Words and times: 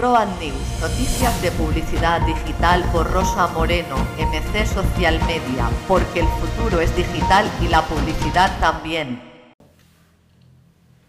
Road 0.00 0.28
News, 0.40 0.80
noticias 0.80 1.42
de 1.42 1.50
publicidad 1.50 2.22
digital 2.22 2.82
por 2.90 3.12
Rosa 3.12 3.48
Moreno, 3.48 3.96
MC 4.16 4.66
Social 4.66 5.20
Media, 5.26 5.68
porque 5.86 6.20
el 6.20 6.26
futuro 6.26 6.80
es 6.80 6.96
digital 6.96 7.46
y 7.60 7.68
la 7.68 7.82
publicidad 7.82 8.58
también. 8.60 9.20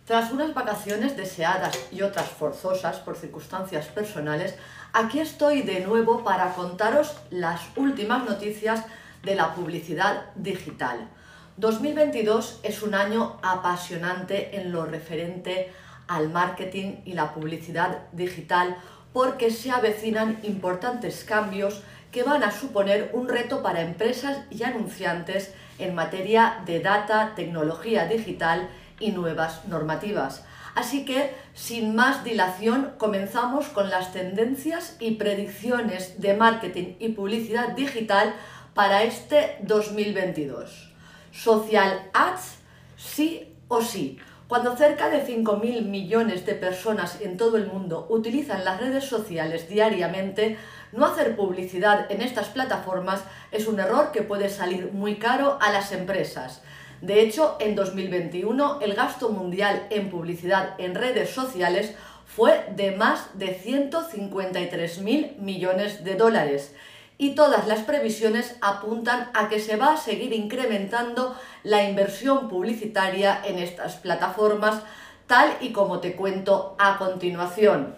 Tras 0.05 0.33
unas 0.33 0.53
vacaciones 0.53 1.15
deseadas 1.15 1.87
y 1.93 2.01
otras 2.01 2.27
forzosas 2.27 2.97
por 2.97 3.15
circunstancias 3.15 3.85
personales, 3.87 4.55
aquí 4.91 5.21
estoy 5.21 5.61
de 5.61 5.79
nuevo 5.79 6.25
para 6.25 6.53
contaros 6.53 7.15
las 7.29 7.61
últimas 7.77 8.25
noticias 8.25 8.83
de 9.23 9.35
la 9.35 9.55
publicidad 9.55 10.25
digital. 10.35 11.07
2022 11.55 12.59
es 12.63 12.81
un 12.81 12.95
año 12.95 13.37
apasionante 13.41 14.59
en 14.59 14.73
lo 14.73 14.85
referente 14.85 15.71
al 16.11 16.29
marketing 16.29 16.97
y 17.05 17.13
la 17.13 17.33
publicidad 17.33 17.99
digital 18.11 18.75
porque 19.13 19.49
se 19.49 19.71
avecinan 19.71 20.39
importantes 20.43 21.23
cambios 21.23 21.83
que 22.11 22.23
van 22.23 22.43
a 22.43 22.51
suponer 22.51 23.11
un 23.13 23.29
reto 23.29 23.63
para 23.63 23.81
empresas 23.81 24.39
y 24.49 24.63
anunciantes 24.63 25.53
en 25.79 25.95
materia 25.95 26.61
de 26.65 26.81
data, 26.81 27.31
tecnología 27.35 28.07
digital 28.07 28.69
y 28.99 29.11
nuevas 29.11 29.65
normativas. 29.69 30.43
Así 30.75 31.05
que, 31.05 31.33
sin 31.53 31.95
más 31.95 32.25
dilación, 32.25 32.93
comenzamos 32.97 33.67
con 33.69 33.89
las 33.89 34.11
tendencias 34.11 34.97
y 34.99 35.11
predicciones 35.11 36.19
de 36.19 36.33
marketing 36.33 36.95
y 36.99 37.09
publicidad 37.09 37.69
digital 37.69 38.33
para 38.73 39.03
este 39.03 39.57
2022. 39.61 40.91
Social 41.31 42.09
Ads, 42.13 42.57
sí 42.97 43.55
o 43.69 43.81
sí. 43.81 44.19
Cuando 44.51 44.75
cerca 44.75 45.09
de 45.09 45.25
5.000 45.25 45.83
millones 45.83 46.45
de 46.45 46.55
personas 46.55 47.21
en 47.21 47.37
todo 47.37 47.55
el 47.55 47.67
mundo 47.67 48.05
utilizan 48.09 48.65
las 48.65 48.81
redes 48.81 49.05
sociales 49.05 49.69
diariamente, 49.69 50.57
no 50.91 51.05
hacer 51.05 51.37
publicidad 51.37 52.11
en 52.11 52.21
estas 52.21 52.49
plataformas 52.49 53.23
es 53.53 53.65
un 53.65 53.79
error 53.79 54.11
que 54.11 54.23
puede 54.23 54.49
salir 54.49 54.91
muy 54.91 55.15
caro 55.15 55.57
a 55.61 55.71
las 55.71 55.93
empresas. 55.93 56.61
De 56.99 57.21
hecho, 57.21 57.55
en 57.61 57.75
2021 57.75 58.81
el 58.81 58.93
gasto 58.93 59.29
mundial 59.29 59.87
en 59.89 60.09
publicidad 60.09 60.75
en 60.79 60.95
redes 60.95 61.29
sociales 61.29 61.95
fue 62.25 62.65
de 62.75 62.91
más 62.91 63.29
de 63.35 63.57
153.000 63.57 65.37
millones 65.37 66.03
de 66.03 66.15
dólares 66.15 66.75
y 67.21 67.35
todas 67.35 67.67
las 67.67 67.81
previsiones 67.81 68.55
apuntan 68.61 69.29
a 69.35 69.47
que 69.47 69.59
se 69.59 69.75
va 69.75 69.93
a 69.93 69.97
seguir 69.97 70.33
incrementando 70.33 71.37
la 71.61 71.87
inversión 71.87 72.49
publicitaria 72.49 73.39
en 73.45 73.59
estas 73.59 73.97
plataformas, 73.97 74.81
tal 75.27 75.55
y 75.61 75.71
como 75.71 75.99
te 75.99 76.15
cuento 76.15 76.75
a 76.79 76.97
continuación. 76.97 77.93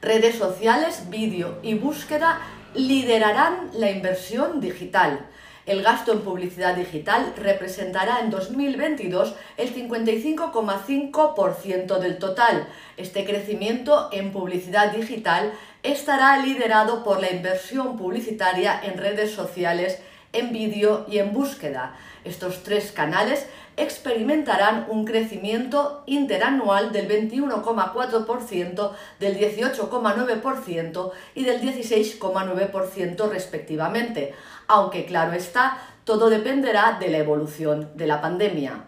Redes 0.00 0.36
sociales, 0.36 1.10
vídeo 1.10 1.58
y 1.62 1.74
búsqueda 1.74 2.40
liderarán 2.72 3.68
la 3.74 3.90
inversión 3.90 4.58
digital. 4.58 5.26
El 5.66 5.82
gasto 5.82 6.12
en 6.12 6.20
publicidad 6.20 6.76
digital 6.76 7.32
representará 7.38 8.20
en 8.20 8.28
2022 8.28 9.34
el 9.56 9.74
55,5% 9.74 11.98
del 11.98 12.18
total. 12.18 12.68
Este 12.98 13.24
crecimiento 13.24 14.10
en 14.12 14.30
publicidad 14.30 14.92
digital 14.92 15.54
estará 15.82 16.36
liderado 16.44 17.02
por 17.02 17.18
la 17.18 17.30
inversión 17.30 17.96
publicitaria 17.96 18.78
en 18.84 18.98
redes 18.98 19.32
sociales, 19.32 20.02
en 20.34 20.52
vídeo 20.52 21.06
y 21.08 21.18
en 21.18 21.32
búsqueda. 21.32 21.96
Estos 22.24 22.62
tres 22.62 22.92
canales 22.92 23.46
experimentarán 23.76 24.86
un 24.88 25.04
crecimiento 25.04 26.04
interanual 26.06 26.92
del 26.92 27.08
21,4%, 27.08 28.92
del 29.18 29.38
18,9% 29.38 31.10
y 31.34 31.44
del 31.44 31.60
16,9% 31.60 33.28
respectivamente, 33.28 34.34
aunque 34.68 35.06
claro 35.06 35.32
está, 35.32 35.78
todo 36.04 36.30
dependerá 36.30 36.98
de 37.00 37.08
la 37.08 37.18
evolución 37.18 37.90
de 37.94 38.06
la 38.06 38.20
pandemia. 38.20 38.84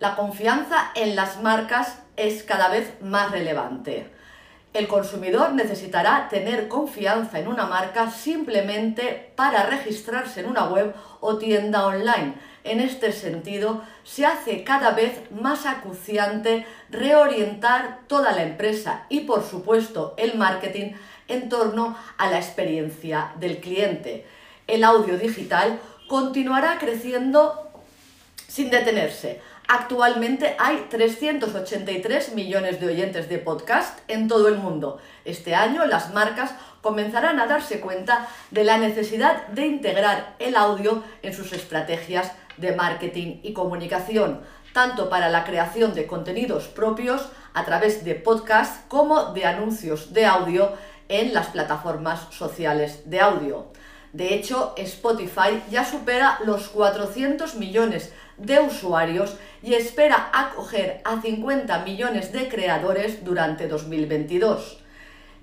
La 0.00 0.14
confianza 0.14 0.90
en 0.94 1.16
las 1.16 1.42
marcas 1.42 1.98
es 2.16 2.42
cada 2.42 2.68
vez 2.68 2.94
más 3.00 3.30
relevante. 3.30 4.10
El 4.74 4.86
consumidor 4.86 5.54
necesitará 5.54 6.28
tener 6.28 6.68
confianza 6.68 7.38
en 7.38 7.48
una 7.48 7.66
marca 7.66 8.10
simplemente 8.10 9.32
para 9.34 9.64
registrarse 9.64 10.40
en 10.40 10.46
una 10.46 10.66
web 10.66 10.94
o 11.20 11.38
tienda 11.38 11.86
online. 11.86 12.34
En 12.64 12.80
este 12.80 13.12
sentido, 13.12 13.82
se 14.04 14.26
hace 14.26 14.62
cada 14.62 14.90
vez 14.90 15.30
más 15.30 15.64
acuciante 15.64 16.66
reorientar 16.90 18.00
toda 18.06 18.32
la 18.32 18.42
empresa 18.42 19.06
y, 19.08 19.20
por 19.20 19.42
supuesto, 19.42 20.14
el 20.18 20.36
marketing 20.36 20.92
en 21.28 21.48
torno 21.48 21.96
a 22.18 22.30
la 22.30 22.36
experiencia 22.36 23.32
del 23.40 23.58
cliente. 23.58 24.26
El 24.68 24.84
audio 24.84 25.16
digital 25.16 25.80
continuará 26.08 26.76
creciendo 26.78 27.70
sin 28.46 28.68
detenerse. 28.68 29.40
Actualmente 29.66 30.56
hay 30.58 30.86
383 30.90 32.34
millones 32.34 32.78
de 32.78 32.88
oyentes 32.88 33.30
de 33.30 33.38
podcast 33.38 33.98
en 34.08 34.28
todo 34.28 34.46
el 34.48 34.56
mundo. 34.58 34.98
Este 35.24 35.54
año 35.54 35.86
las 35.86 36.12
marcas 36.12 36.52
comenzarán 36.82 37.40
a 37.40 37.46
darse 37.46 37.80
cuenta 37.80 38.28
de 38.50 38.64
la 38.64 38.76
necesidad 38.76 39.46
de 39.48 39.66
integrar 39.66 40.36
el 40.38 40.54
audio 40.54 41.02
en 41.22 41.32
sus 41.32 41.54
estrategias 41.54 42.32
de 42.58 42.76
marketing 42.76 43.40
y 43.42 43.54
comunicación, 43.54 44.42
tanto 44.74 45.08
para 45.08 45.30
la 45.30 45.44
creación 45.44 45.94
de 45.94 46.06
contenidos 46.06 46.68
propios 46.68 47.26
a 47.54 47.64
través 47.64 48.04
de 48.04 48.16
podcast 48.16 48.86
como 48.88 49.32
de 49.32 49.46
anuncios 49.46 50.12
de 50.12 50.26
audio 50.26 50.74
en 51.08 51.32
las 51.32 51.46
plataformas 51.46 52.26
sociales 52.34 53.08
de 53.08 53.20
audio. 53.20 53.72
De 54.12 54.34
hecho, 54.34 54.74
Spotify 54.76 55.62
ya 55.70 55.84
supera 55.84 56.38
los 56.44 56.68
400 56.68 57.56
millones 57.56 58.12
de 58.38 58.60
usuarios 58.60 59.36
y 59.62 59.74
espera 59.74 60.30
acoger 60.32 61.00
a 61.04 61.20
50 61.20 61.84
millones 61.84 62.32
de 62.32 62.48
creadores 62.48 63.24
durante 63.24 63.68
2022. 63.68 64.78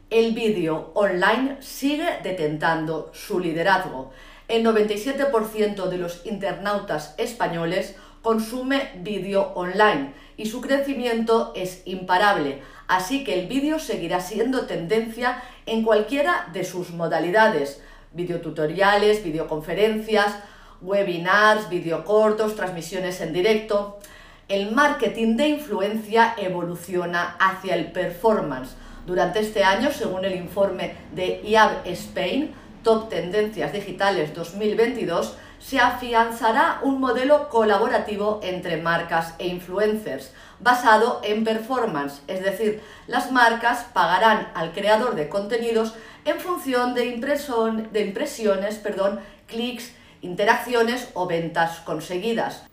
El 0.09 0.33
vídeo 0.33 0.91
online 0.93 1.57
sigue 1.61 2.07
detentando 2.23 3.11
su 3.13 3.39
liderazgo. 3.39 4.11
El 4.47 4.63
97% 4.63 5.87
de 5.87 5.97
los 5.97 6.25
internautas 6.25 7.15
españoles 7.17 7.95
consume 8.21 8.91
vídeo 8.97 9.51
online 9.55 10.13
y 10.37 10.47
su 10.47 10.61
crecimiento 10.61 11.53
es 11.55 11.81
imparable, 11.85 12.61
así 12.87 13.23
que 13.23 13.39
el 13.39 13.47
vídeo 13.47 13.77
seguirá 13.79 14.19
siendo 14.19 14.65
tendencia 14.65 15.43
en 15.65 15.83
cualquiera 15.83 16.47
de 16.51 16.63
sus 16.63 16.91
modalidades, 16.91 17.81
videotutoriales, 18.15 19.23
videoconferencias, 19.23 20.39
webinars, 20.81 21.69
videocortos, 21.69 22.55
transmisiones 22.55 23.21
en 23.21 23.33
directo. 23.33 23.99
El 24.47 24.71
marketing 24.71 25.37
de 25.37 25.49
influencia 25.49 26.33
evoluciona 26.37 27.35
hacia 27.39 27.75
el 27.75 27.91
performance. 27.91 28.75
Durante 29.05 29.39
este 29.39 29.63
año, 29.63 29.91
según 29.91 30.25
el 30.25 30.35
informe 30.35 30.95
de 31.13 31.41
IAB 31.43 31.85
Spain, 31.87 32.53
Top 32.85 33.09
Tendencias 33.09 33.73
Digitales 33.73 34.35
2022, 34.35 35.35
se 35.57 35.79
afianzará 35.79 36.81
un 36.83 36.99
modelo 36.99 37.49
colaborativo 37.49 38.39
entre 38.43 38.77
marcas 38.77 39.33
e 39.39 39.47
influencers, 39.47 40.31
basado 40.59 41.19
en 41.23 41.43
performance, 41.43 42.21
es 42.27 42.43
decir, 42.43 42.83
las 43.07 43.31
marcas 43.31 43.87
pagarán 43.91 44.51
al 44.53 44.71
creador 44.71 45.15
de 45.15 45.29
contenidos 45.29 45.95
en 46.25 46.39
función 46.39 46.93
de, 46.93 47.05
impresiones, 47.05 48.75
perdón, 48.75 49.19
clics, 49.47 49.91
interacciones 50.21 51.09
o 51.15 51.25
ventas 51.25 51.79
conseguidas. 51.79 52.67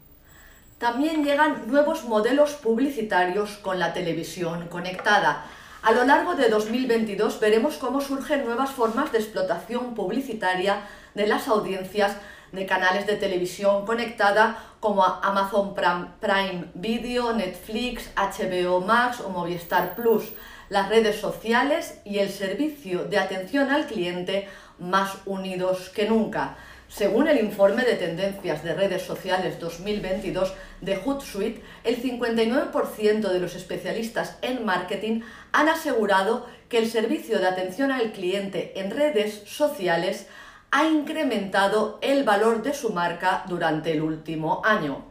También 0.77 1.25
llegan 1.25 1.69
nuevos 1.69 2.05
modelos 2.05 2.53
publicitarios 2.53 3.53
con 3.63 3.79
la 3.79 3.95
televisión 3.95 4.69
conectada. 4.69 5.47
A 5.83 5.91
lo 5.91 6.05
largo 6.05 6.37
de 6.37 6.49
2022 6.49 7.41
veremos 7.41 7.77
cómo 7.77 8.01
surgen 8.01 8.45
nuevas 8.45 8.71
formas 8.71 9.11
de 9.11 9.19
explotación 9.19 9.97
publicitaria 9.97 10.83
de 11.15 11.27
las 11.27 11.49
audiencias 11.49 12.19
de 12.53 12.67
canales 12.67 13.05
de 13.09 13.17
televisión 13.17 13.85
conectada 13.85 14.63
como 14.79 15.05
Amazon 15.05 15.75
Prime 15.75 16.67
Video, 16.75 17.33
Netflix, 17.33 18.13
HBO 18.15 18.81
Max 18.81 19.21
o 19.23 19.31
Movistar 19.31 19.97
Plus, 19.97 20.33
las 20.69 20.89
redes 20.89 21.21
sociales 21.21 22.01
y 22.05 22.21
el 22.21 22.31
servicio 22.31 23.07
de 23.07 23.19
atención 23.19 23.69
al 23.71 23.89
cliente 23.89 24.49
más 24.79 25.17
unidos 25.27 25.89
que 25.89 26.09
nunca. 26.09 26.57
Según 26.95 27.27
el 27.27 27.39
informe 27.39 27.85
de 27.85 27.95
tendencias 27.95 28.63
de 28.63 28.75
redes 28.75 29.01
sociales 29.01 29.59
2022 29.59 30.53
de 30.83 30.97
Hootsuite, 30.97 31.63
el 31.85 32.03
59% 32.03 33.31
de 33.31 33.41
los 33.41 33.55
especialistas 33.55 34.37
en 34.43 34.67
marketing 34.67 35.23
han 35.53 35.71
asegurado 35.71 36.47
que 36.69 36.77
el 36.77 36.91
servicio 36.91 37.39
de 37.39 37.49
atención 37.49 37.93
al 37.93 38.13
cliente 38.13 38.79
en 38.79 38.91
redes 38.91 39.43
sociales 39.47 40.27
ha 40.71 40.85
incrementado 40.85 41.99
el 42.03 42.25
valor 42.25 42.63
de 42.63 42.75
su 42.75 42.93
marca 42.93 43.45
durante 43.49 43.93
el 43.93 44.03
último 44.03 44.61
año. 44.63 45.07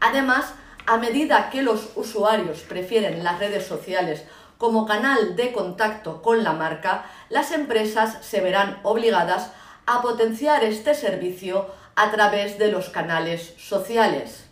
Además, 0.00 0.54
a 0.86 0.96
medida 0.96 1.50
que 1.50 1.60
los 1.60 1.90
usuarios 1.96 2.60
prefieren 2.60 3.22
las 3.22 3.38
redes 3.40 3.66
sociales 3.66 4.24
como 4.56 4.86
canal 4.86 5.36
de 5.36 5.52
contacto 5.52 6.22
con 6.22 6.42
la 6.42 6.54
marca, 6.54 7.04
las 7.28 7.52
empresas 7.52 8.24
se 8.24 8.40
verán 8.40 8.80
obligadas 8.84 9.48
a 9.48 9.65
potenciar 10.02 10.64
este 10.64 10.94
servicio 10.94 11.66
a 11.94 12.10
través 12.10 12.58
de 12.58 12.70
los 12.70 12.90
canales 12.90 13.54
sociales. 13.58 14.44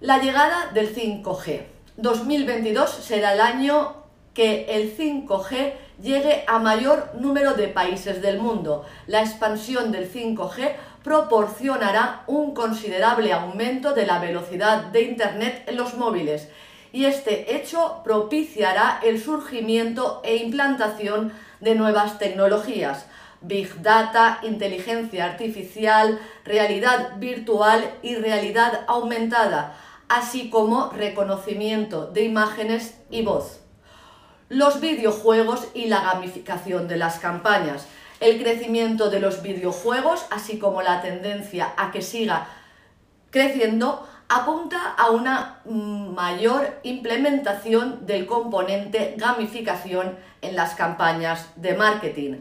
La 0.00 0.18
llegada 0.18 0.70
del 0.72 0.94
5G. 0.94 1.62
2022 1.96 2.90
será 2.90 3.34
el 3.34 3.40
año 3.40 4.04
que 4.34 4.66
el 4.68 4.96
5G 4.96 5.72
llegue 6.00 6.44
a 6.46 6.60
mayor 6.60 7.10
número 7.18 7.54
de 7.54 7.66
países 7.66 8.22
del 8.22 8.38
mundo. 8.38 8.86
La 9.08 9.20
expansión 9.20 9.90
del 9.90 10.12
5G 10.12 10.74
proporcionará 11.02 12.22
un 12.28 12.54
considerable 12.54 13.32
aumento 13.32 13.94
de 13.94 14.06
la 14.06 14.20
velocidad 14.20 14.84
de 14.84 15.02
Internet 15.02 15.64
en 15.66 15.76
los 15.76 15.94
móviles 15.94 16.48
y 16.92 17.06
este 17.06 17.56
hecho 17.56 18.00
propiciará 18.04 19.00
el 19.02 19.20
surgimiento 19.20 20.20
e 20.24 20.36
implantación 20.36 21.32
de 21.60 21.74
nuevas 21.74 22.18
tecnologías, 22.18 23.06
Big 23.40 23.82
Data, 23.82 24.40
inteligencia 24.42 25.24
artificial, 25.24 26.20
realidad 26.44 27.18
virtual 27.18 27.84
y 28.02 28.16
realidad 28.16 28.84
aumentada, 28.86 29.76
así 30.08 30.50
como 30.50 30.90
reconocimiento 30.90 32.06
de 32.06 32.24
imágenes 32.24 32.98
y 33.10 33.22
voz. 33.22 33.60
Los 34.48 34.80
videojuegos 34.80 35.68
y 35.74 35.86
la 35.86 36.00
gamificación 36.00 36.88
de 36.88 36.96
las 36.96 37.18
campañas. 37.18 37.86
El 38.20 38.42
crecimiento 38.42 39.10
de 39.10 39.20
los 39.20 39.42
videojuegos, 39.42 40.24
así 40.30 40.58
como 40.58 40.82
la 40.82 41.02
tendencia 41.02 41.72
a 41.76 41.92
que 41.92 42.02
siga 42.02 42.48
creciendo, 43.30 44.08
apunta 44.28 44.94
a 44.96 45.10
una 45.10 45.60
mayor 45.64 46.80
implementación 46.82 48.06
del 48.06 48.26
componente 48.26 49.14
gamificación 49.16 50.16
en 50.42 50.56
las 50.56 50.74
campañas 50.74 51.48
de 51.56 51.74
marketing. 51.74 52.40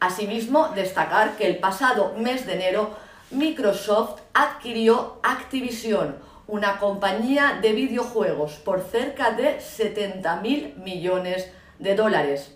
Asimismo, 0.00 0.68
destacar 0.68 1.36
que 1.36 1.46
el 1.46 1.58
pasado 1.58 2.14
mes 2.16 2.46
de 2.46 2.54
enero 2.54 2.96
Microsoft 3.30 4.20
adquirió 4.32 5.18
Activision, 5.22 6.16
una 6.46 6.78
compañía 6.78 7.58
de 7.60 7.72
videojuegos, 7.72 8.52
por 8.52 8.82
cerca 8.82 9.32
de 9.32 9.58
70.000 9.58 10.76
millones 10.76 11.50
de 11.78 11.94
dólares. 11.94 12.54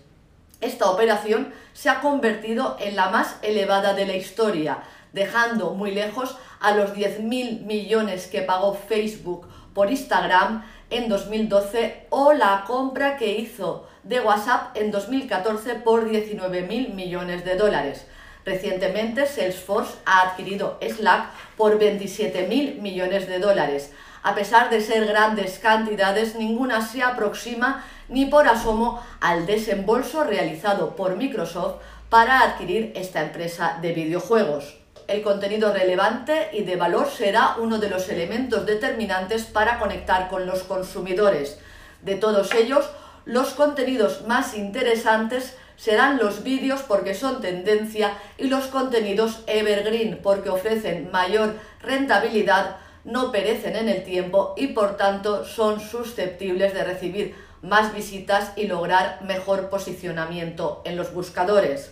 Esta 0.61 0.89
operación 0.89 1.53
se 1.73 1.89
ha 1.89 1.99
convertido 1.99 2.77
en 2.79 2.95
la 2.95 3.09
más 3.09 3.35
elevada 3.41 3.93
de 3.93 4.05
la 4.05 4.15
historia, 4.15 4.83
dejando 5.13 5.71
muy 5.71 5.91
lejos 5.91 6.35
a 6.59 6.75
los 6.75 6.93
10.000 6.93 7.61
millones 7.61 8.27
que 8.27 8.41
pagó 8.41 8.73
Facebook 8.73 9.47
por 9.73 9.89
Instagram 9.89 10.65
en 10.89 11.07
2012 11.07 12.07
o 12.09 12.33
la 12.33 12.65
compra 12.67 13.17
que 13.17 13.37
hizo 13.37 13.87
de 14.03 14.19
WhatsApp 14.19 14.75
en 14.75 14.91
2014 14.91 15.75
por 15.75 16.09
19.000 16.09 16.93
millones 16.93 17.45
de 17.45 17.55
dólares. 17.55 18.05
Recientemente 18.45 19.25
Salesforce 19.25 19.95
ha 20.05 20.21
adquirido 20.21 20.77
Slack 20.81 21.29
por 21.55 21.79
27.000 21.79 22.81
millones 22.81 23.27
de 23.27 23.39
dólares. 23.39 23.93
A 24.21 24.35
pesar 24.35 24.69
de 24.69 24.81
ser 24.81 25.05
grandes 25.05 25.59
cantidades, 25.59 26.35
ninguna 26.35 26.85
se 26.85 27.03
aproxima 27.03 27.85
ni 28.09 28.25
por 28.25 28.47
asomo 28.47 29.01
al 29.21 29.45
desembolso 29.45 30.23
realizado 30.23 30.95
por 30.95 31.15
Microsoft 31.15 31.81
para 32.09 32.41
adquirir 32.41 32.91
esta 32.95 33.21
empresa 33.21 33.79
de 33.81 33.93
videojuegos 33.93 34.82
el 35.07 35.21
contenido 35.21 35.73
relevante 35.73 36.49
y 36.53 36.63
de 36.63 36.75
valor 36.75 37.09
será 37.09 37.55
uno 37.59 37.79
de 37.79 37.89
los 37.89 38.09
elementos 38.09 38.65
determinantes 38.65 39.43
para 39.43 39.79
conectar 39.79 40.29
con 40.29 40.45
los 40.45 40.63
consumidores. 40.63 41.57
De 42.01 42.15
todos 42.15 42.53
ellos, 42.53 42.89
los 43.25 43.51
contenidos 43.51 44.27
más 44.27 44.55
interesantes 44.55 45.55
serán 45.75 46.17
los 46.17 46.43
vídeos 46.43 46.81
porque 46.81 47.15
son 47.15 47.41
tendencia 47.41 48.13
y 48.37 48.47
los 48.47 48.65
contenidos 48.67 49.43
evergreen 49.47 50.19
porque 50.21 50.49
ofrecen 50.49 51.09
mayor 51.11 51.55
rentabilidad, 51.81 52.77
no 53.03 53.31
perecen 53.31 53.75
en 53.75 53.89
el 53.89 54.03
tiempo 54.03 54.53
y 54.57 54.67
por 54.67 54.97
tanto 54.97 55.45
son 55.45 55.79
susceptibles 55.79 56.73
de 56.73 56.83
recibir 56.83 57.35
más 57.61 57.93
visitas 57.93 58.51
y 58.55 58.67
lograr 58.67 59.21
mejor 59.23 59.69
posicionamiento 59.69 60.81
en 60.85 60.97
los 60.97 61.13
buscadores. 61.13 61.91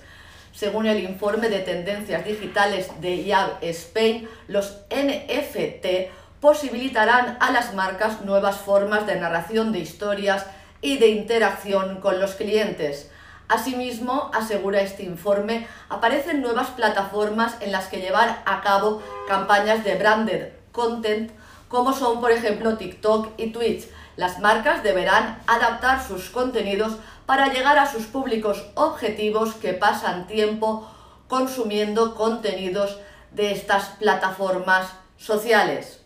Según 0.53 0.85
el 0.85 0.99
informe 0.99 1.49
de 1.49 1.59
tendencias 1.59 2.25
digitales 2.25 2.89
de 2.99 3.23
YAB 3.23 3.57
Spain, 3.61 4.27
los 4.47 4.77
NFT 4.89 6.11
posibilitarán 6.39 7.37
a 7.39 7.51
las 7.51 7.73
marcas 7.73 8.21
nuevas 8.21 8.57
formas 8.57 9.05
de 9.05 9.15
narración 9.15 9.71
de 9.71 9.79
historias 9.79 10.45
y 10.81 10.97
de 10.97 11.09
interacción 11.09 12.01
con 12.01 12.19
los 12.19 12.35
clientes. 12.35 13.09
Asimismo, 13.47 14.31
asegura 14.33 14.81
este 14.81 15.03
informe, 15.03 15.67
aparecen 15.89 16.41
nuevas 16.41 16.69
plataformas 16.69 17.57
en 17.61 17.71
las 17.71 17.87
que 17.87 18.01
llevar 18.01 18.41
a 18.45 18.61
cabo 18.61 19.03
campañas 19.27 19.83
de 19.83 19.95
branded 19.95 20.47
content, 20.71 21.31
como 21.67 21.93
son 21.93 22.19
por 22.19 22.31
ejemplo 22.31 22.77
TikTok 22.77 23.29
y 23.37 23.51
Twitch. 23.51 23.87
Las 24.15 24.39
marcas 24.39 24.83
deberán 24.83 25.39
adaptar 25.47 26.01
sus 26.01 26.29
contenidos 26.29 26.97
para 27.25 27.53
llegar 27.53 27.77
a 27.79 27.91
sus 27.91 28.05
públicos 28.05 28.65
objetivos 28.75 29.55
que 29.55 29.73
pasan 29.73 30.27
tiempo 30.27 30.89
consumiendo 31.27 32.15
contenidos 32.15 32.97
de 33.31 33.51
estas 33.51 33.89
plataformas 33.99 34.91
sociales. 35.17 36.01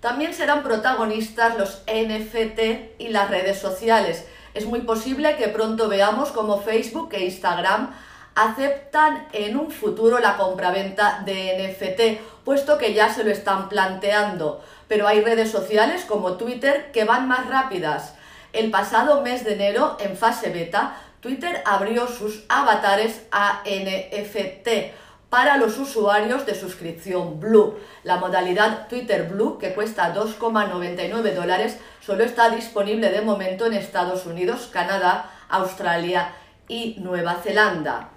También 0.00 0.32
serán 0.32 0.62
protagonistas 0.62 1.58
los 1.58 1.82
NFT 1.86 2.98
y 2.98 3.08
las 3.08 3.28
redes 3.28 3.58
sociales. 3.58 4.24
Es 4.54 4.64
muy 4.64 4.80
posible 4.80 5.36
que 5.36 5.48
pronto 5.48 5.88
veamos 5.88 6.30
como 6.30 6.62
Facebook 6.62 7.10
e 7.12 7.26
Instagram 7.26 7.94
aceptan 8.34 9.26
en 9.32 9.56
un 9.56 9.70
futuro 9.70 10.18
la 10.18 10.36
compraventa 10.36 11.22
de 11.24 11.68
NFT, 11.68 12.44
puesto 12.44 12.78
que 12.78 12.94
ya 12.94 13.12
se 13.12 13.24
lo 13.24 13.30
están 13.30 13.68
planteando. 13.68 14.62
Pero 14.88 15.06
hay 15.06 15.20
redes 15.20 15.50
sociales 15.50 16.04
como 16.04 16.34
Twitter 16.34 16.90
que 16.92 17.04
van 17.04 17.28
más 17.28 17.48
rápidas. 17.48 18.14
El 18.52 18.70
pasado 18.70 19.22
mes 19.22 19.44
de 19.44 19.54
enero, 19.54 19.96
en 20.00 20.16
fase 20.16 20.50
beta, 20.50 20.96
Twitter 21.20 21.62
abrió 21.66 22.08
sus 22.08 22.44
avatares 22.48 23.22
a 23.30 23.62
NFT 23.64 24.94
para 25.28 25.58
los 25.58 25.78
usuarios 25.78 26.46
de 26.46 26.54
suscripción 26.54 27.38
Blue. 27.38 27.78
La 28.02 28.16
modalidad 28.16 28.88
Twitter 28.88 29.28
Blue, 29.28 29.58
que 29.58 29.74
cuesta 29.74 30.12
2,99 30.14 31.34
dólares, 31.34 31.78
solo 32.00 32.24
está 32.24 32.50
disponible 32.50 33.10
de 33.10 33.20
momento 33.20 33.66
en 33.66 33.74
Estados 33.74 34.26
Unidos, 34.26 34.68
Canadá, 34.72 35.30
Australia 35.48 36.32
y 36.66 36.96
Nueva 36.98 37.34
Zelanda 37.34 38.08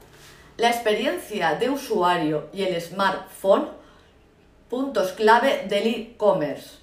la 0.58 0.70
experiencia 0.70 1.56
de 1.56 1.70
usuario 1.70 2.50
y 2.54 2.64
el 2.64 2.80
smartphone, 2.80 3.70
puntos 4.70 5.14
clave 5.14 5.66
del 5.68 5.88
e-commerce. 5.88 6.78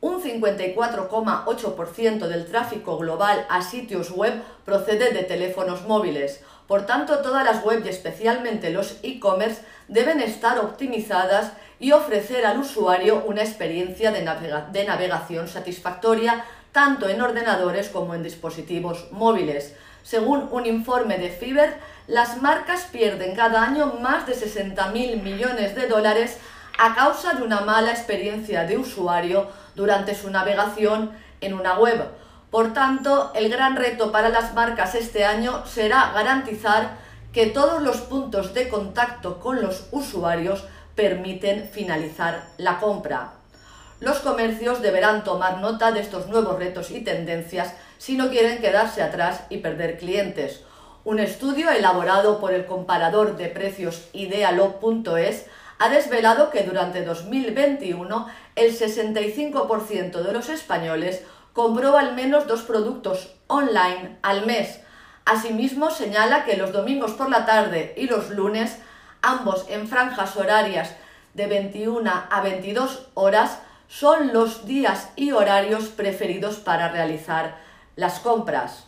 Un 0.00 0.22
54,8% 0.22 2.26
del 2.26 2.46
tráfico 2.46 2.98
global 2.98 3.46
a 3.48 3.62
sitios 3.62 4.10
web 4.10 4.42
procede 4.64 5.12
de 5.12 5.22
teléfonos 5.22 5.86
móviles. 5.86 6.42
Por 6.66 6.84
tanto, 6.84 7.20
todas 7.20 7.44
las 7.44 7.64
webs 7.64 7.86
y 7.86 7.88
especialmente 7.88 8.70
los 8.70 8.98
e-commerce 9.02 9.62
deben 9.88 10.20
estar 10.20 10.58
optimizadas 10.58 11.52
y 11.80 11.92
ofrecer 11.92 12.44
al 12.44 12.58
usuario 12.58 13.24
una 13.26 13.42
experiencia 13.42 14.12
de, 14.12 14.28
de 14.72 14.84
navegación 14.84 15.48
satisfactoria 15.48 16.44
tanto 16.72 17.08
en 17.08 17.22
ordenadores 17.22 17.88
como 17.88 18.14
en 18.14 18.22
dispositivos 18.22 19.10
móviles. 19.10 19.74
Según 20.06 20.48
un 20.52 20.66
informe 20.66 21.18
de 21.18 21.30
Fiverr, 21.30 21.80
las 22.06 22.40
marcas 22.40 22.84
pierden 22.92 23.34
cada 23.34 23.64
año 23.64 23.94
más 24.00 24.24
de 24.24 24.36
60.000 24.36 25.20
millones 25.20 25.74
de 25.74 25.88
dólares 25.88 26.38
a 26.78 26.94
causa 26.94 27.32
de 27.34 27.42
una 27.42 27.62
mala 27.62 27.90
experiencia 27.90 28.62
de 28.62 28.78
usuario 28.78 29.48
durante 29.74 30.14
su 30.14 30.30
navegación 30.30 31.10
en 31.40 31.54
una 31.54 31.76
web. 31.80 32.04
Por 32.52 32.72
tanto, 32.72 33.32
el 33.34 33.48
gran 33.50 33.74
reto 33.74 34.12
para 34.12 34.28
las 34.28 34.54
marcas 34.54 34.94
este 34.94 35.24
año 35.24 35.66
será 35.66 36.12
garantizar 36.14 36.98
que 37.32 37.46
todos 37.46 37.82
los 37.82 37.96
puntos 37.96 38.54
de 38.54 38.68
contacto 38.68 39.40
con 39.40 39.60
los 39.60 39.88
usuarios 39.90 40.62
permiten 40.94 41.68
finalizar 41.68 42.44
la 42.58 42.78
compra. 42.78 43.32
Los 43.98 44.18
comercios 44.18 44.82
deberán 44.82 45.24
tomar 45.24 45.58
nota 45.58 45.90
de 45.90 45.98
estos 45.98 46.28
nuevos 46.28 46.60
retos 46.60 46.92
y 46.92 47.00
tendencias 47.00 47.74
si 47.98 48.16
no 48.16 48.30
quieren 48.30 48.60
quedarse 48.60 49.02
atrás 49.02 49.42
y 49.48 49.58
perder 49.58 49.98
clientes. 49.98 50.62
Un 51.04 51.18
estudio 51.20 51.70
elaborado 51.70 52.40
por 52.40 52.52
el 52.52 52.66
comparador 52.66 53.36
de 53.36 53.48
precios 53.48 54.08
idealo.es 54.12 55.46
ha 55.78 55.88
desvelado 55.88 56.50
que 56.50 56.62
durante 56.62 57.04
2021 57.04 58.26
el 58.56 58.76
65% 58.76 60.22
de 60.22 60.32
los 60.32 60.48
españoles 60.48 61.22
compró 61.52 61.96
al 61.96 62.14
menos 62.14 62.46
dos 62.46 62.62
productos 62.62 63.34
online 63.46 64.18
al 64.22 64.46
mes. 64.46 64.80
Asimismo, 65.24 65.90
señala 65.90 66.44
que 66.44 66.56
los 66.56 66.72
domingos 66.72 67.12
por 67.12 67.30
la 67.30 67.46
tarde 67.46 67.94
y 67.96 68.06
los 68.06 68.30
lunes, 68.30 68.78
ambos 69.22 69.66
en 69.68 69.88
franjas 69.88 70.36
horarias 70.36 70.94
de 71.34 71.46
21 71.46 72.10
a 72.30 72.40
22 72.40 73.08
horas 73.14 73.58
son 73.88 74.32
los 74.32 74.66
días 74.66 75.10
y 75.16 75.32
horarios 75.32 75.84
preferidos 75.84 76.56
para 76.56 76.88
realizar 76.88 77.65
las 77.96 78.20
compras. 78.20 78.86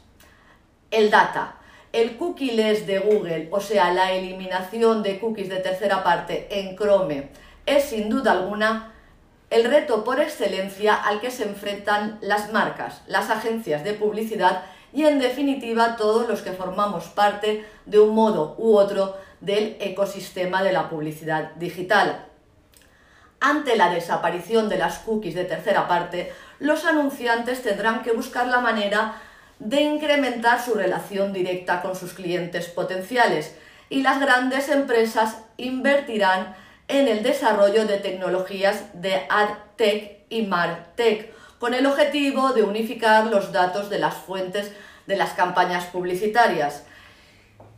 El 0.91 1.11
data. 1.11 1.57
El 1.91 2.19
cookie-less 2.19 2.87
de 2.87 2.99
Google, 2.99 3.49
o 3.51 3.61
sea, 3.61 3.93
la 3.93 4.13
eliminación 4.13 5.03
de 5.03 5.19
cookies 5.19 5.49
de 5.49 5.57
tercera 5.57 6.05
parte 6.05 6.47
en 6.51 6.77
Chrome, 6.77 7.31
es 7.65 7.85
sin 7.85 8.11
duda 8.11 8.33
alguna 8.33 8.93
el 9.49 9.65
reto 9.65 10.05
por 10.05 10.21
excelencia 10.21 10.95
al 10.95 11.21
que 11.21 11.31
se 11.31 11.45
enfrentan 11.45 12.19
las 12.21 12.53
marcas, 12.53 13.03
las 13.07 13.31
agencias 13.31 13.83
de 13.83 13.95
publicidad 13.95 14.65
y 14.93 15.05
en 15.05 15.19
definitiva 15.19 15.97
todos 15.97 16.29
los 16.29 16.43
que 16.43 16.53
formamos 16.53 17.07
parte 17.07 17.65
de 17.87 17.99
un 17.99 18.15
modo 18.15 18.55
u 18.59 18.77
otro 18.77 19.17
del 19.41 19.79
ecosistema 19.81 20.63
de 20.63 20.73
la 20.73 20.91
publicidad 20.91 21.53
digital. 21.53 22.28
Ante 23.41 23.77
la 23.77 23.91
desaparición 23.91 24.69
de 24.69 24.79
las 24.79 24.99
cookies 24.99 25.35
de 25.35 25.45
tercera 25.45 25.87
parte, 25.87 26.33
los 26.59 26.85
anunciantes 26.85 27.63
tendrán 27.63 28.03
que 28.03 28.13
buscar 28.13 28.47
la 28.49 28.61
manera 28.61 29.23
de 29.59 29.83
incrementar 29.83 30.63
su 30.63 30.75
relación 30.75 31.33
directa 31.33 31.81
con 31.83 31.95
sus 31.95 32.15
clientes 32.15 32.67
potenciales 32.67 33.55
y 33.89 34.03
las 34.03 34.21
grandes 34.21 34.69
empresas 34.69 35.39
invertirán 35.57 36.57
en 36.89 37.07
el 37.07 37.23
desarrollo 37.23 37.87
de 37.87 37.99
tecnologías 37.99 38.85
de 38.95 39.27
AdTech 39.29 40.27
y 40.31 40.43
MarTech, 40.43 41.33
con 41.59 41.75
el 41.75 41.87
objetivo 41.87 42.53
de 42.53 42.63
unificar 42.63 43.27
los 43.27 43.53
datos 43.53 43.91
de 43.91 43.99
las 43.99 44.15
fuentes 44.15 44.73
de 45.07 45.17
las 45.17 45.31
campañas 45.31 45.87
publicitarias. 45.87 46.85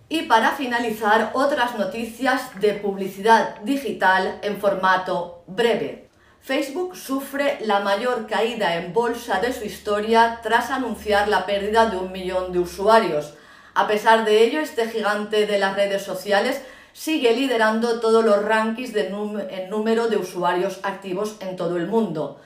Y 0.09 0.23
para 0.23 0.51
finalizar, 0.51 1.31
otras 1.35 1.79
noticias 1.79 2.61
de 2.61 2.75
publicidad 2.75 3.61
digital 3.61 4.39
en 4.43 4.61
formato 4.61 5.40
breve. 5.55 6.09
Facebook 6.41 6.97
sufre 6.97 7.59
la 7.63 7.81
mayor 7.81 8.27
caída 8.27 8.77
en 8.77 8.93
bolsa 8.93 9.41
de 9.41 9.53
su 9.53 9.65
historia 9.65 10.41
tras 10.43 10.71
anunciar 10.71 11.29
la 11.29 11.45
pérdida 11.45 11.87
de 11.87 11.99
un 11.99 12.13
millón 12.13 12.53
de 12.53 12.59
usuarios. 12.59 13.35
A 13.75 13.87
pesar 13.87 14.25
de 14.25 14.43
ello, 14.45 14.61
este 14.61 14.89
gigante 14.89 15.47
de 15.47 15.59
las 15.59 15.77
redes 15.77 16.03
sociales 16.03 16.63
sigue 16.93 17.33
liderando 17.33 18.01
todos 18.01 18.25
los 18.25 18.45
rankings 18.45 18.93
de 18.93 19.09
en 19.51 19.71
número 19.71 20.09
de 20.09 20.17
usuarios 20.17 20.81
activos 20.83 21.37
en 21.41 21.57
todo 21.57 21.77
el 21.77 21.87
mundo. 21.87 22.41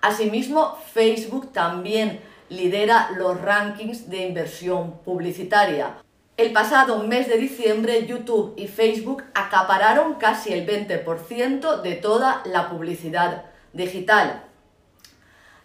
Asimismo, 0.00 0.76
Facebook 0.92 1.52
también 1.52 2.20
lidera 2.48 3.10
los 3.16 3.40
rankings 3.40 4.08
de 4.08 4.26
inversión 4.26 4.98
publicitaria. 5.04 5.96
El 6.38 6.52
pasado 6.52 7.02
mes 7.02 7.26
de 7.26 7.36
diciembre, 7.36 8.06
YouTube 8.06 8.54
y 8.56 8.68
Facebook 8.68 9.24
acapararon 9.34 10.14
casi 10.14 10.52
el 10.52 10.64
20% 10.68 11.82
de 11.82 11.96
toda 11.96 12.42
la 12.44 12.70
publicidad 12.70 13.46
digital. 13.72 14.44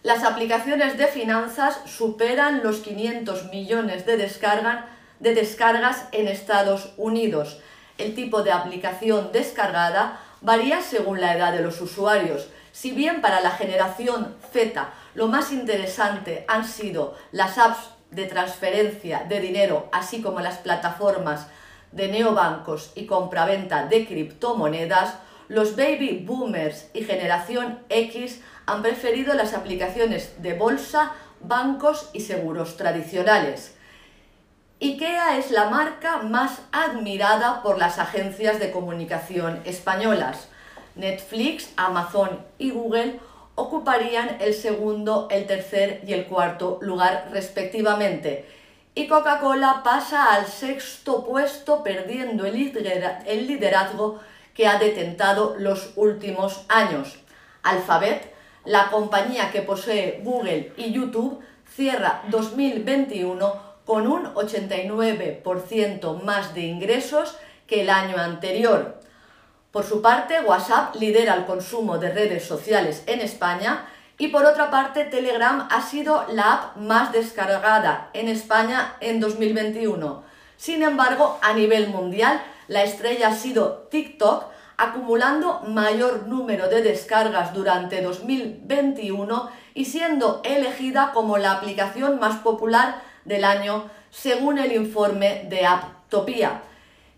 Las 0.01 0.23
aplicaciones 0.23 0.97
de 0.97 1.05
finanzas 1.05 1.79
superan 1.85 2.63
los 2.63 2.77
500 2.77 3.51
millones 3.51 4.07
de, 4.07 4.17
de 4.17 5.35
descargas 5.35 6.07
en 6.11 6.27
Estados 6.27 6.95
Unidos. 6.97 7.61
El 7.99 8.15
tipo 8.15 8.41
de 8.41 8.51
aplicación 8.51 9.31
descargada 9.31 10.21
varía 10.41 10.81
según 10.81 11.21
la 11.21 11.37
edad 11.37 11.53
de 11.53 11.61
los 11.61 11.79
usuarios. 11.81 12.49
Si 12.71 12.93
bien 12.93 13.21
para 13.21 13.41
la 13.41 13.51
generación 13.51 14.35
Z 14.51 14.89
lo 15.13 15.27
más 15.27 15.51
interesante 15.51 16.45
han 16.47 16.65
sido 16.65 17.15
las 17.31 17.59
apps 17.59 17.92
de 18.15 18.25
transferencia 18.25 19.25
de 19.27 19.39
dinero, 19.39 19.89
así 19.91 20.21
como 20.21 20.39
las 20.39 20.57
plataformas 20.57 21.47
de 21.91 22.07
neobancos 22.07 22.91
y 22.95 23.05
compraventa 23.05 23.85
de 23.85 24.05
criptomonedas, 24.05 25.15
los 25.47 25.75
baby 25.75 26.23
boomers 26.25 26.89
y 26.93 27.03
generación 27.03 27.79
X 27.89 28.41
han 28.65 28.81
preferido 28.81 29.33
las 29.33 29.53
aplicaciones 29.53 30.41
de 30.41 30.53
bolsa, 30.53 31.11
bancos 31.41 32.09
y 32.13 32.21
seguros 32.21 32.77
tradicionales. 32.77 33.75
IKEA 34.81 35.37
es 35.37 35.51
la 35.51 35.69
marca 35.69 36.17
más 36.17 36.61
admirada 36.71 37.61
por 37.61 37.77
las 37.77 37.99
agencias 37.99 38.59
de 38.59 38.71
comunicación 38.71 39.61
españolas. 39.65 40.49
Netflix, 40.95 41.71
Amazon 41.77 42.45
y 42.57 42.71
Google 42.71 43.19
ocuparían 43.55 44.37
el 44.39 44.53
segundo, 44.53 45.27
el 45.29 45.45
tercer 45.45 46.01
y 46.07 46.13
el 46.13 46.25
cuarto 46.25 46.79
lugar 46.81 47.29
respectivamente. 47.31 48.45
Y 48.95 49.07
Coca-Cola 49.07 49.81
pasa 49.83 50.33
al 50.33 50.45
sexto 50.47 51.25
puesto 51.25 51.83
perdiendo 51.83 52.45
el 52.45 53.47
liderazgo 53.47 54.19
que 54.53 54.67
ha 54.67 54.77
detentado 54.77 55.55
los 55.57 55.93
últimos 55.95 56.65
años. 56.69 57.17
Alphabet, 57.63 58.33
la 58.65 58.89
compañía 58.91 59.51
que 59.51 59.61
posee 59.61 60.21
Google 60.23 60.73
y 60.77 60.91
YouTube, 60.91 61.41
cierra 61.75 62.21
2021 62.29 63.73
con 63.85 64.07
un 64.07 64.25
89% 64.35 66.21
más 66.21 66.53
de 66.53 66.61
ingresos 66.61 67.35
que 67.67 67.81
el 67.81 67.89
año 67.89 68.17
anterior. 68.17 68.99
Por 69.73 69.85
su 69.85 70.03
parte, 70.03 70.39
WhatsApp 70.39 70.95
lidera 70.97 71.33
el 71.33 71.45
consumo 71.45 71.97
de 71.97 72.11
redes 72.11 72.45
sociales 72.45 73.01
en 73.07 73.21
España 73.21 73.87
y 74.19 74.27
por 74.27 74.45
otra 74.45 74.69
parte, 74.69 75.03
Telegram 75.03 75.67
ha 75.71 75.81
sido 75.81 76.27
la 76.29 76.53
app 76.53 76.77
más 76.77 77.11
descargada 77.11 78.11
en 78.13 78.27
España 78.27 78.95
en 78.99 79.19
2021. 79.19 80.23
Sin 80.57 80.83
embargo, 80.83 81.39
a 81.41 81.53
nivel 81.53 81.87
mundial, 81.87 82.39
la 82.67 82.83
estrella 82.83 83.29
ha 83.29 83.35
sido 83.35 83.87
TikTok, 83.89 84.45
acumulando 84.77 85.61
mayor 85.65 86.27
número 86.27 86.69
de 86.69 86.83
descargas 86.83 87.55
durante 87.55 88.03
2021 88.03 89.49
y 89.73 89.85
siendo 89.85 90.41
elegida 90.43 91.09
como 91.15 91.39
la 91.39 91.53
aplicación 91.53 92.19
más 92.19 92.35
popular 92.41 93.01
del 93.25 93.43
año 93.43 93.89
según 94.11 94.59
el 94.59 94.71
informe 94.71 95.47
de 95.49 95.65
Apptopia. 95.65 96.61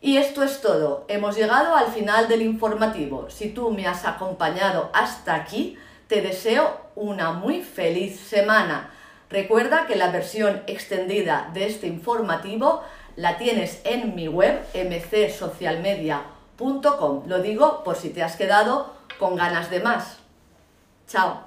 Y 0.02 0.18
esto 0.18 0.44
es 0.44 0.62
todo. 0.62 1.06
Hemos 1.08 1.36
llegado 1.36 1.76
al 1.76 1.88
final 1.88 2.28
del 2.28 2.42
informativo. 2.42 3.30
Si 3.30 3.50
tú 3.50 3.72
me 3.72 3.88
has 3.88 4.06
acompañado 4.06 4.90
hasta 4.94 5.36
aquí, 5.36 5.78
te 6.08 6.22
deseo 6.22 6.78
una 6.96 7.32
muy 7.32 7.64
feliz 7.64 8.20
semana. 8.20 8.92
Recuerda 9.30 9.86
que 9.88 9.96
la 9.96 10.12
versión 10.12 10.62
extendida 10.68 11.50
de 11.54 11.68
este 11.68 11.88
informativo 11.88 12.84
la 13.16 13.38
tienes 13.38 13.80
en 13.84 14.16
mi 14.16 14.28
web 14.28 14.62
mcsocialmedia.com. 14.74 17.28
Lo 17.28 17.42
digo 17.42 17.84
por 17.84 17.96
si 17.96 18.10
te 18.10 18.22
has 18.22 18.36
quedado 18.36 18.94
con 19.18 19.36
ganas 19.36 19.72
de 19.72 19.80
más. 19.80 20.18
Chao. 21.08 21.45